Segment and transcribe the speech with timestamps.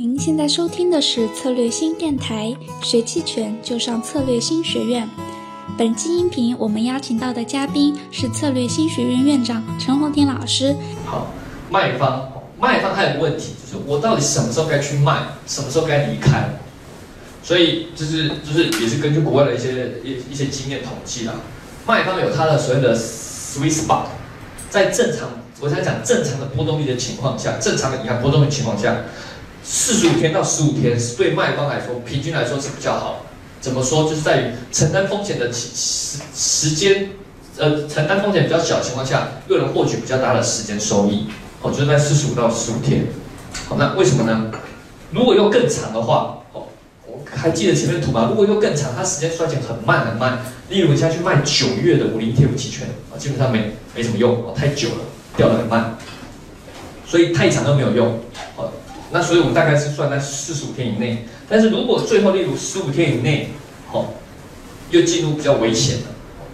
[0.00, 5.10] 您现在收听的是策略新电台，学期权就上策略新学院。
[5.76, 10.76] 本期音频我们邀请到的嘉宾是策略新学院院长陈红婷老师。
[11.04, 11.32] 好，
[11.68, 12.30] 卖方，
[12.60, 16.48] 卖方还有个问题，就是我到底什么时候该去卖，什么时候该离开？
[17.42, 21.34] 所以就是就是也是根据国外的一些一一些经验统计啦，
[21.88, 24.04] 卖方有他的所谓的 sweet spot，
[24.70, 25.28] 在正常
[25.58, 28.98] 我想讲正常的波动率的情况下，正常的银行波动率情况下。
[29.70, 33.26] 四十五天到十五天是对卖方来说，平均来说是比较好。
[33.60, 34.04] 怎么说？
[34.04, 37.10] 就是在于承担风险的时时间，
[37.58, 41.26] 呃，承担风险比较小的情况下，又能获取比较大的时间收益。
[41.60, 43.08] 哦，就是在四十五到十五天。
[43.68, 44.50] 好，那为什么呢？
[45.10, 46.68] 如果又更长的话，哦，
[47.06, 48.28] 我还记得前面的图吗？
[48.30, 50.38] 如果又更长，它时间衰减很慢很慢。
[50.70, 55.04] 例如你现在去卖九月的五零 ETF 期权，啊，基本上没没什么用，哦，太久了，
[55.36, 55.98] 掉得很慢，
[57.06, 58.18] 所以太长都没有用。
[58.56, 58.72] 好。
[59.10, 63.48] 那所以我们大概是算在四十五天以内，但是如果最后例如十五天以内，
[63.90, 64.12] 好，
[64.90, 66.04] 又进入比较危险的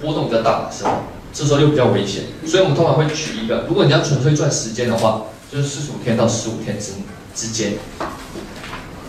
[0.00, 0.90] 波动比较大的时候，
[1.32, 6.92] 这时候又比较危险，所以我们通常会取一个，如果你要纯粹赚时间的话，就是四十五天到十五天之
[7.34, 7.72] 之间，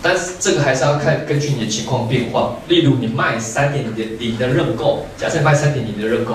[0.02, 3.86] 但是这个还是要看根据你的情况变化，例如你卖三点
[4.20, 6.34] 零的认购，假设卖三点零的认购，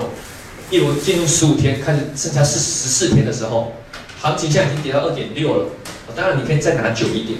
[0.69, 3.73] 例如进入十五天开始剩下是十四天的时候，
[4.21, 5.65] 行情现在已经跌到二点六了。
[6.15, 7.39] 当然，你可以再拿久一点，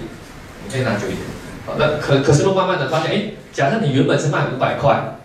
[0.65, 1.21] 你可以拿久一点。
[1.65, 5.17] 好，那可可是，都慢慢的发现，哎，假设你原本是卖五百块，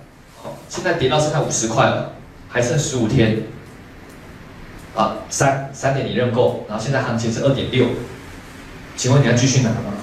[0.42, 2.12] 好，现在跌到剩下五十块了，
[2.48, 3.42] 还剩十五天，
[4.94, 7.86] 啊，三三点你认购，然后现在行情是二点六，
[8.96, 9.94] 请问你要继续拿吗？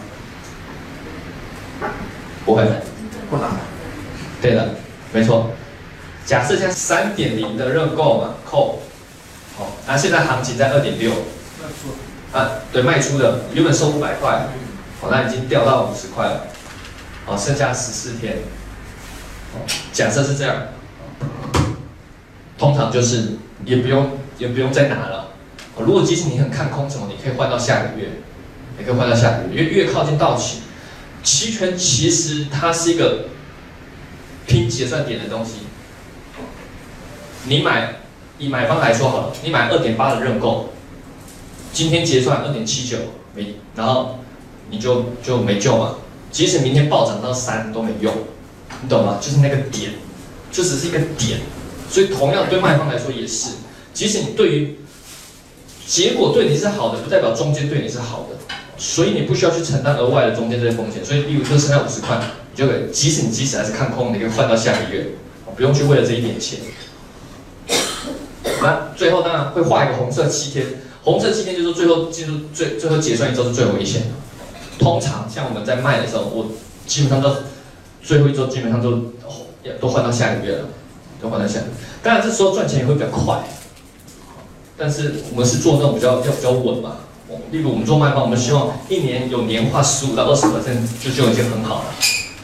[2.46, 2.64] 不会，
[3.30, 3.50] 不拿。
[4.42, 4.70] 对的，
[5.14, 5.52] 没错。
[6.26, 8.82] 假设现在三点零的认购嘛，扣，
[9.58, 11.12] 好，那现在行情在二点六。
[12.34, 14.48] 啊，对，卖出的原本收五百块，
[15.00, 16.48] 好，那已经掉到五十块了，
[17.28, 18.40] 好，剩下十四天，
[19.92, 20.56] 假设是这样，
[22.58, 23.34] 通常就是
[23.66, 25.28] 也不用也不用再拿了，
[25.76, 28.10] 哦如果即使你很看空什么，你可以换到下个月，
[28.80, 30.62] 也可以换到下个月，因为越靠近到期，
[31.22, 33.26] 期权其实它是一个
[34.48, 35.68] 拼结算点的东西，
[37.44, 37.98] 你买
[38.40, 40.73] 以买方来说好了，你买二点八的认购。
[41.74, 42.98] 今天结算二点七九
[43.34, 44.20] 没，然后
[44.70, 45.96] 你就就没救嘛。
[46.32, 48.14] 即使明天暴涨到三都没用，
[48.82, 49.18] 你懂吗？
[49.20, 49.92] 就是那个点，
[50.52, 51.40] 就只是一个点。
[51.90, 53.56] 所以同样对卖方来说也是，
[53.94, 54.78] 即使你对于
[55.86, 58.38] 结果对你是好的，不代表中间对你是好的。
[58.78, 61.04] 所以你不需要去承担额外的中间这些风险。
[61.04, 62.20] 所以，例如说剩下五十块，
[62.52, 65.08] 你就可以，即使你即使还是看空，你可以换到下个月，
[65.56, 66.60] 不用去为了这一点钱。
[68.62, 70.66] 那最后当然会画一个红色七天。
[71.04, 74.08] 红色七天就是最后进入最最后结算一周是最危险的。
[74.80, 76.48] 通常像我们在卖的时候，我
[76.88, 77.36] 基本上都
[78.02, 79.04] 最后一周基本上都
[79.80, 80.66] 都换到下个月了，
[81.22, 81.60] 都换到下。
[82.02, 83.44] 当然这时候赚钱也会比较快，
[84.78, 86.98] 但是我们是做那种比较要比较稳嘛。
[87.52, 91.86] 例如我们做卖方，我们希望一年有年化十五到二十百分，这就就已经很好了。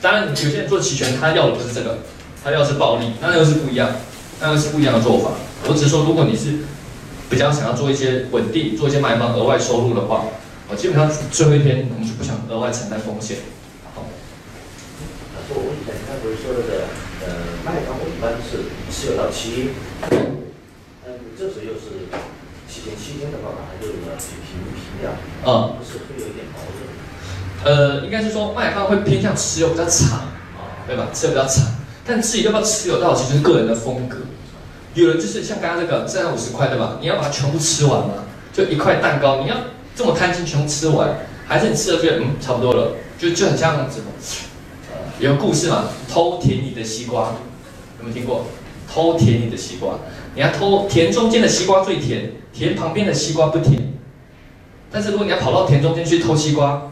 [0.01, 1.99] 当然有些人做期权，他要的不是这个，
[2.43, 3.89] 他要的是暴利，那又是不一样，
[4.39, 5.31] 那又是不一样的做法。
[5.67, 6.59] 我只是说，如果你是。
[7.29, 10.25] 比较想要做一些稳定，做一些卖方额外收入的话，
[10.67, 13.37] 我基本上最后一天我们就不想额外承担风险。
[13.93, 14.05] 好。
[15.33, 16.89] 那我问一下，你刚才不是说那个
[17.21, 17.27] 呃
[17.63, 19.69] 卖方，我一般是持有到期，
[21.05, 22.09] 嗯，这时又是
[22.67, 25.13] 期前七天的话，马上就要去平平掉，
[25.45, 26.81] 嗯，不是会有一点矛盾。
[27.61, 30.29] 呃，应该是说卖方会偏向持有比较长，
[30.87, 31.07] 对吧？
[31.13, 31.65] 持有比较长，
[32.05, 34.17] 但自己要不要持有到期就是个人的风格。
[34.93, 36.97] 有人就是像刚刚这个剩下五十块对吧？
[36.99, 38.13] 你要把它全部吃完吗？
[38.51, 39.55] 就一块蛋糕，你要
[39.95, 41.09] 这么贪心全部吃完，
[41.47, 42.93] 还是你吃了觉得嗯差不多了？
[43.17, 44.05] 就就很像什么？
[45.19, 47.33] 有故事嘛，偷舔你的西瓜，
[47.99, 48.45] 有没有听过？
[48.91, 49.99] 偷舔你的西瓜，
[50.33, 53.93] 你要偷田中间的西瓜最甜，田旁边的西瓜不甜。
[54.91, 56.91] 但是如果你要跑到田中间去偷西瓜，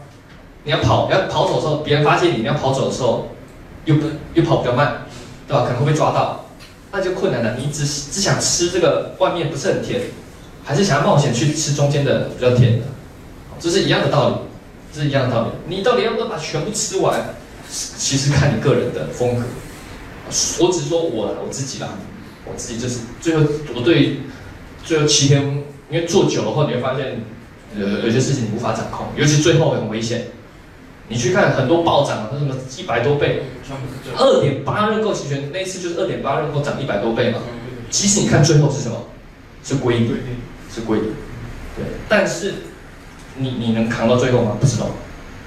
[0.62, 3.28] 你要跑要跑走的时候，别人发现你，你要跑走的时候，
[3.86, 5.06] 又不又跑比较慢，
[5.48, 5.64] 对吧？
[5.66, 6.44] 可能会被抓到。
[6.90, 7.56] 那就困难了。
[7.58, 10.00] 你只只想吃这个外面不是很甜，
[10.64, 12.86] 还是想要冒险去吃中间的比较甜的？
[13.60, 14.34] 这是一样的道理，
[14.92, 15.50] 这是一样的道理。
[15.66, 17.34] 你到底要不要把全部吃完？
[17.70, 19.42] 其实看你个人的风格。
[20.60, 21.88] 我只是说我我自己啦，
[22.44, 23.42] 我自己就是最后
[23.74, 24.20] 我对
[24.84, 27.20] 最后七天，因为做久了后你会发现，
[27.76, 30.28] 呃，有些事情无法掌控，尤其最后很危险。
[31.08, 33.42] 你去看很多暴涨，那什么一百多倍，
[34.16, 37.38] 二点八认购期权那一次就是二点八认购涨一百多倍嘛。
[37.90, 38.96] 即使你看最后是什么，
[39.64, 40.18] 是归零，
[40.72, 41.06] 是归零，
[41.76, 41.84] 对。
[42.08, 42.54] 但是
[43.36, 44.56] 你你能扛到最后吗？
[44.60, 44.86] 不知道，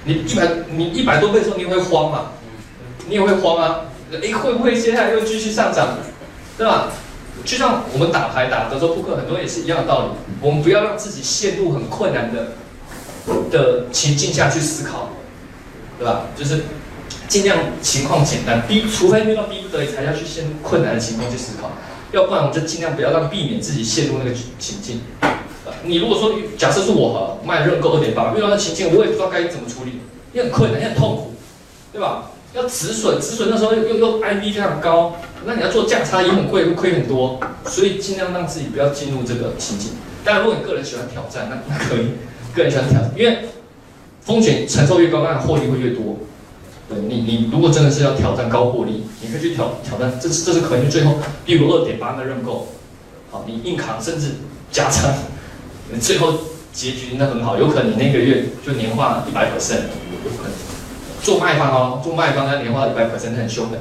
[0.06, 2.32] 你一百你一百多倍的时候，你也会慌嘛，
[3.08, 3.82] 你也会慌啊，
[4.12, 6.00] 哎，会不会接下来又继续上涨，
[6.58, 6.92] 对吧？
[7.46, 10.08] 就像我们打牌打德州扑克，很多也是一样的道理，
[10.42, 12.54] 我们不要让自己陷入很困难的
[13.50, 15.10] 的情境下去思考，
[16.02, 16.26] 对吧？
[16.36, 16.64] 就是
[17.28, 21.70] 尽量情况简单，逼除非遇到逼不得已才要去陷入困难的情况去思考，
[22.12, 25.02] 要不然我就尽量不要让避免自己陷入那个情境。
[25.84, 30.00] 你如果说假设是我哈卖认购二点八，遇到那情境我也不知道该怎么处理，
[30.34, 31.36] 也很困难，也很痛苦，
[31.94, 32.32] 对吧？
[32.54, 35.16] 要止损，止损那时候又又又 I V 非常高，
[35.46, 39.92] 那你要做价差也很贵，会亏很多，所以尽量让自己不要进入这个情境。
[40.26, 42.16] 但，如果你个人喜欢挑战，那那可以，
[42.54, 43.38] 个人喜欢挑战，因为
[44.26, 46.18] 风险承受越高，那获利会越多。
[46.88, 50.90] 对你，你如果真的是要挑战高获利，你可以去挑挑战，这是这是可以。
[50.90, 51.16] 最后，
[51.46, 52.68] 例如二点八的认购，
[53.32, 54.32] 好，你硬扛，甚至
[54.72, 55.14] 加仓，
[55.90, 56.34] 你最后
[56.74, 59.88] 结局那很好，有可能你那个月就年化一百 percent，
[60.26, 60.52] 有可能。
[61.24, 63.78] 做卖方哦，做卖方那年化一百 percent 很凶的，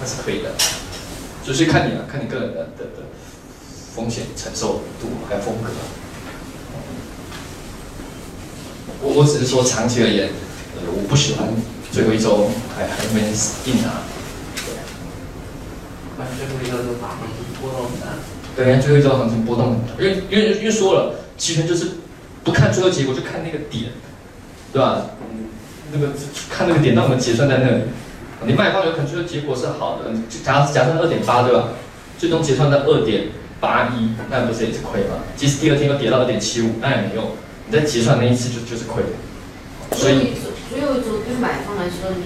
[0.00, 0.50] 那是可以的，
[1.44, 3.02] 就是看你了，看你个人的的的
[3.94, 5.70] 风险承受度还有风格。
[9.00, 10.28] 我我只是说长期而言，
[10.76, 11.46] 呃，我不喜欢
[11.92, 13.20] 最后一周还还没
[13.66, 14.02] 硬拿。
[16.18, 18.06] 那最后一周就大行情波动很大。
[18.56, 21.86] 对，最后一周行情波动很大，因为因为因为说了，期权就是
[22.42, 23.92] 不看最后结果，就看那个点，
[24.72, 25.06] 对吧？
[25.92, 26.08] 那个
[26.50, 27.82] 看那个点，那我们结算在那里。
[28.46, 30.12] 你卖方有可能最后结果是好的，
[30.44, 31.68] 假假设二点八，对吧？
[32.18, 33.28] 最终结算在二点
[33.60, 35.22] 八一，那不是也是亏吗？
[35.36, 37.30] 即使第二天又跌到二点七五，那也没用。
[37.68, 39.02] 你在结算那一次就就是亏。
[39.92, 40.32] 所以
[40.70, 42.24] 最后一周对买方来说，你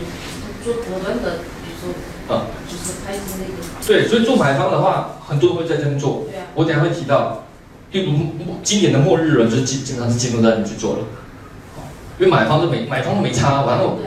[0.64, 3.62] 做果断的，比如说，啊，就是拍出那个。
[3.86, 6.26] 对，所以做买方的话，很多人会在这边做。
[6.30, 6.46] 对啊。
[6.54, 7.44] 我等下会提到，
[7.90, 8.12] 例如
[8.62, 10.98] 经典的末日轮，就是经经常是进入在你去做了。
[12.18, 13.98] 因为买方是没买方都没差，然后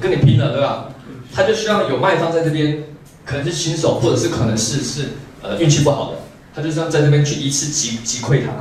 [0.00, 0.88] 跟你拼了，对吧？
[1.32, 2.82] 他就需要有卖方在这边，
[3.24, 5.10] 可能是新手，或者是可能是是
[5.42, 6.18] 呃运气不好的，
[6.54, 8.52] 他就是要在这边去一次击击溃他。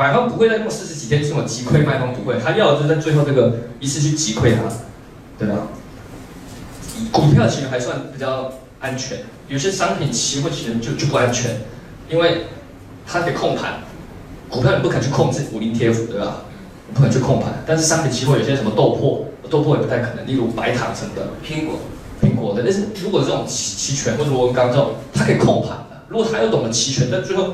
[0.00, 4.62] 买方不会在那么四十几天这么击溃卖方，不会，他要的就是在最后这个一次去击溃他，
[5.38, 5.66] 对吧？
[7.12, 8.50] 股票其实还算比较
[8.80, 9.18] 安全，
[9.48, 11.50] 有些商品期货期权就就不安全，
[12.08, 12.46] 因为
[13.06, 13.80] 它得控盘，
[14.48, 16.44] 股票你不肯去控制五零 TF，对吧？
[16.94, 21.78] 不能去控盘，但是商品期货有些什么豆粕，豆粕也不太可能，例如白糖什么的，苹果，
[22.22, 22.62] 苹果的。
[22.64, 26.00] 但是如果这种期期权或者螺纹钢这种，它可以控盘的。
[26.08, 27.52] 如果他又懂得期权，但最后，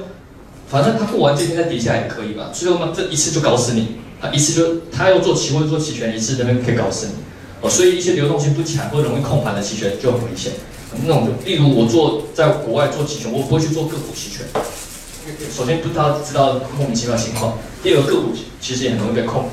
[0.68, 2.50] 反正他过完这天再跌下来也可以嘛。
[2.52, 7.12] 最后嘛，这一次就搞死你，他一次就他要做期货做期权，一次那边可以搞死你。
[7.60, 10.52] 哦，所以一些流动性不强或者容易控盘的期权就很危险。
[11.04, 14.46] 那种例如我做在国外做期权，我不会去做个股期权。
[15.52, 19.44] 首先不知道知道莫名其妙情况，第二个个股其实也很容易被控，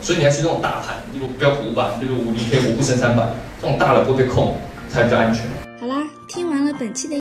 [0.00, 3.28] 所以你要去那种大盘，例如标普五百，例如五零 K 五沪深三百，
[3.60, 4.56] 这种大的不会被控，
[4.88, 5.44] 才比较安全。
[5.80, 7.08] 好啦，听完了本期的。